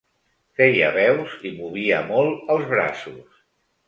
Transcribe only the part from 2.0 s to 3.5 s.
molt els braços.